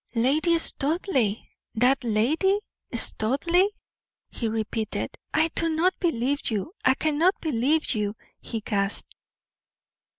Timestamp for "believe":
5.99-6.49, 7.39-7.93